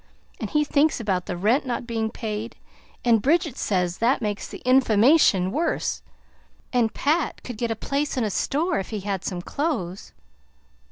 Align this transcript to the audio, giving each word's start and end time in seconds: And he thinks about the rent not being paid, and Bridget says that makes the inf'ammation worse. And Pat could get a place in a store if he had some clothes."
And 0.39 0.49
he 0.49 0.63
thinks 0.63 0.99
about 0.99 1.27
the 1.27 1.37
rent 1.37 1.63
not 1.63 1.85
being 1.85 2.09
paid, 2.09 2.55
and 3.05 3.21
Bridget 3.21 3.55
says 3.55 3.99
that 3.99 4.19
makes 4.19 4.47
the 4.47 4.63
inf'ammation 4.65 5.51
worse. 5.51 6.01
And 6.73 6.91
Pat 6.91 7.43
could 7.43 7.55
get 7.59 7.69
a 7.69 7.75
place 7.75 8.17
in 8.17 8.23
a 8.23 8.31
store 8.31 8.79
if 8.79 8.89
he 8.89 9.01
had 9.01 9.23
some 9.23 9.43
clothes." 9.43 10.11